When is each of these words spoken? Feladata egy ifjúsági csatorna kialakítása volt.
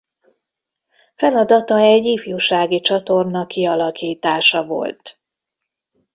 Feladata 1.15 1.77
egy 1.79 2.05
ifjúsági 2.05 2.79
csatorna 2.79 3.45
kialakítása 3.45 4.65
volt. 4.65 5.21